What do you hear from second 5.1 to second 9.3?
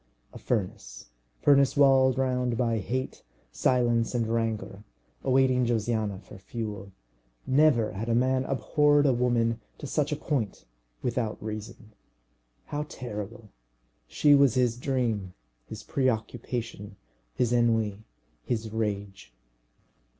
awaiting Josiana for fuel. Never had a man abhorred a